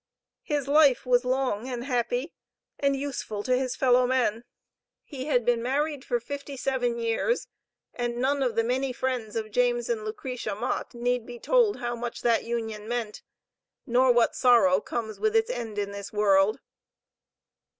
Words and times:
His 0.41 0.67
life 0.67 1.05
was 1.05 1.23
long 1.23 1.69
and 1.69 1.83
happy, 1.83 2.33
and 2.79 2.95
useful 2.95 3.43
to 3.43 3.55
his 3.55 3.75
fellow 3.75 4.07
men. 4.07 4.45
He 5.03 5.25
had 5.25 5.45
been 5.45 5.61
married 5.61 6.03
for 6.03 6.19
fifty 6.19 6.57
seven 6.57 6.97
years, 6.97 7.47
and 7.93 8.17
none 8.17 8.41
of 8.41 8.55
the 8.55 8.63
many 8.63 8.93
friends 8.93 9.35
of 9.35 9.51
James 9.51 9.89
and 9.89 10.03
Lucretia 10.03 10.55
Mott, 10.55 10.95
need 10.95 11.27
be 11.27 11.37
told 11.37 11.77
how 11.77 11.95
much 11.95 12.21
that 12.23 12.43
union 12.43 12.87
meant, 12.87 13.21
nor 13.85 14.11
what 14.11 14.33
sorrow 14.35 14.79
comes 14.81 15.19
with 15.19 15.35
its 15.35 15.51
end 15.51 15.77
in 15.77 15.91
this 15.91 16.11
world." 16.11 16.57